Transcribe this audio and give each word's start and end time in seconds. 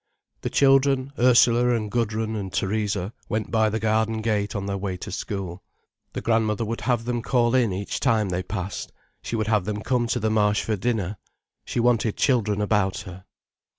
The 0.41 0.49
children, 0.49 1.13
Ursula 1.19 1.75
and 1.75 1.91
Gudrun 1.91 2.35
and 2.35 2.51
Theresa 2.51 3.13
went 3.29 3.51
by 3.51 3.69
the 3.69 3.79
garden 3.79 4.23
gate 4.23 4.55
on 4.55 4.65
their 4.65 4.75
way 4.79 4.97
to 4.97 5.11
school. 5.11 5.61
The 6.13 6.21
grandmother 6.21 6.65
would 6.65 6.81
have 6.81 7.05
them 7.05 7.21
call 7.21 7.53
in 7.53 7.71
each 7.71 7.99
time 7.99 8.29
they 8.29 8.41
passed, 8.41 8.91
she 9.21 9.35
would 9.35 9.45
have 9.45 9.65
them 9.65 9.83
come 9.83 10.07
to 10.07 10.19
the 10.19 10.31
Marsh 10.31 10.63
for 10.63 10.75
dinner. 10.75 11.17
She 11.65 11.79
wanted 11.79 12.17
children 12.17 12.61
about 12.61 13.01
her. 13.01 13.25